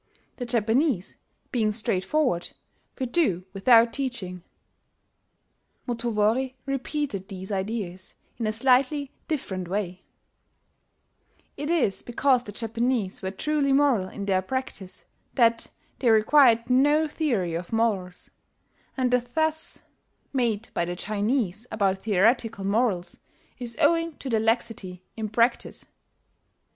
[0.37, 1.17] The Japanese,
[1.51, 2.53] being straightforward,
[2.95, 4.41] could do without teaching."
[5.87, 10.01] Motowori repeated these ideas in a slightly different way:
[11.55, 15.69] "It is because the Japanese were truly moral in their practice, that,
[15.99, 18.31] they required no theory of morals;
[18.97, 19.83] and the fuss
[20.33, 23.19] made by the Chinese about theoretical morals
[23.59, 25.85] is owing to their laxity, in practice....